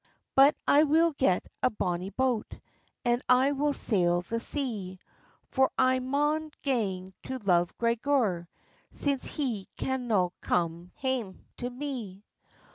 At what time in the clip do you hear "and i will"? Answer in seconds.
3.05-3.71